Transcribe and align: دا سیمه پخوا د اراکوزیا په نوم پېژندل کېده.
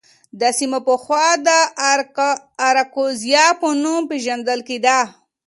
دا 0.39 0.49
سیمه 0.59 0.79
پخوا 0.87 1.25
د 1.47 1.47
اراکوزیا 2.67 3.45
په 3.61 3.67
نوم 3.81 4.01
پېژندل 4.11 4.59
کېده. 4.67 4.99